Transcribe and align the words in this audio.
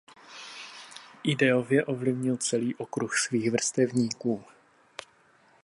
Ideově 1.23 1.85
ovlivnil 1.85 2.37
celý 2.37 2.75
okruh 2.75 3.17
svých 3.17 3.51
vrstevníků. 3.51 4.43